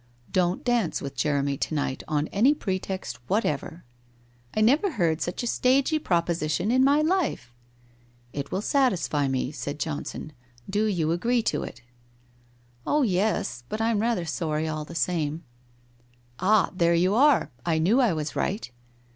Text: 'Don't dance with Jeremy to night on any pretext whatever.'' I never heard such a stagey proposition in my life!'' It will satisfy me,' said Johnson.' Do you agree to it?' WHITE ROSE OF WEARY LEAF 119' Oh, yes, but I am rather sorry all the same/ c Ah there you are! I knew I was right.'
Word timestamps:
'Don't 0.41 0.63
dance 0.65 0.99
with 0.99 1.13
Jeremy 1.15 1.57
to 1.57 1.75
night 1.75 2.01
on 2.07 2.27
any 2.29 2.55
pretext 2.55 3.19
whatever.'' 3.29 3.85
I 4.55 4.59
never 4.61 4.93
heard 4.93 5.21
such 5.21 5.43
a 5.43 5.45
stagey 5.45 5.99
proposition 5.99 6.71
in 6.71 6.83
my 6.83 7.01
life!'' 7.01 7.53
It 8.33 8.51
will 8.51 8.63
satisfy 8.63 9.27
me,' 9.27 9.51
said 9.51 9.77
Johnson.' 9.77 10.33
Do 10.67 10.85
you 10.85 11.11
agree 11.11 11.43
to 11.43 11.61
it?' 11.61 11.83
WHITE 12.83 12.91
ROSE 12.91 12.97
OF 12.97 12.99
WEARY 12.99 13.11
LEAF 13.11 13.15
119' 13.27 13.37
Oh, 13.37 13.37
yes, 13.37 13.63
but 13.69 13.79
I 13.79 13.91
am 13.91 13.99
rather 13.99 14.25
sorry 14.25 14.67
all 14.67 14.85
the 14.85 14.95
same/ 14.95 15.37
c 15.37 15.43
Ah 16.39 16.71
there 16.75 16.95
you 16.95 17.13
are! 17.13 17.51
I 17.63 17.77
knew 17.77 17.99
I 18.01 18.11
was 18.13 18.35
right.' 18.35 18.71